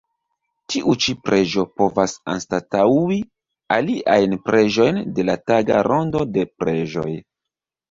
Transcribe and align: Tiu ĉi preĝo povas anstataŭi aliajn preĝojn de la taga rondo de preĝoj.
Tiu 0.73 0.93
ĉi 1.03 1.13
preĝo 1.27 1.65
povas 1.81 2.15
anstataŭi 2.37 3.19
aliajn 3.77 4.35
preĝojn 4.49 4.99
de 5.21 5.29
la 5.31 5.39
taga 5.53 5.85
rondo 5.93 6.27
de 6.35 6.49
preĝoj. 6.61 7.09